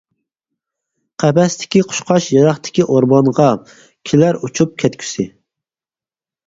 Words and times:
قەپەستىكى 1.23 1.83
قۇشقاچ 1.91 2.31
يىراقتىكى 2.37 2.87
ئورمانغا، 2.89 3.49
كېلەر 4.11 4.43
ئۇچۇپ 4.43 4.77
كەتكۈسى. 4.85 5.33